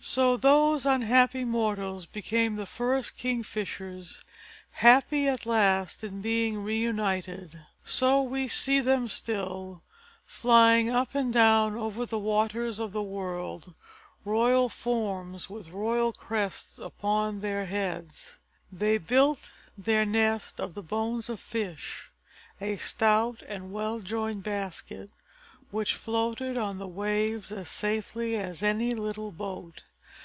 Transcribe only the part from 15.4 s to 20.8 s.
with royal crests upon their heads. They built their nest of